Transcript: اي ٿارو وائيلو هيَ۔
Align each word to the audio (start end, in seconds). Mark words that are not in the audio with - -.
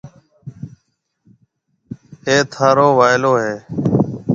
اي 2.27 2.35
ٿارو 2.51 2.87
وائيلو 2.99 3.31
هيَ۔ 3.43 3.55